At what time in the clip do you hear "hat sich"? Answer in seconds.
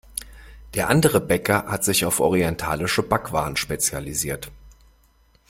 1.67-2.05